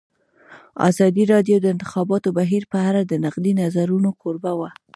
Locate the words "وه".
4.59-4.69